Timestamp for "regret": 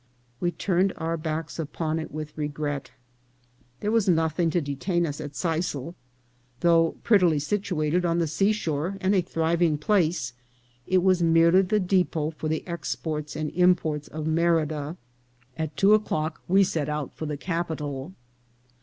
2.35-2.89